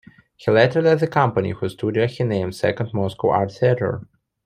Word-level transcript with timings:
He 0.35 0.49
later 0.49 0.81
led 0.81 0.99
the 0.99 1.05
company 1.05 1.51
whose 1.51 1.73
studio 1.73 2.07
he 2.07 2.23
named 2.23 2.55
Second 2.55 2.91
Moscow 2.91 3.29
Art 3.29 3.51
Theatre. 3.51 4.01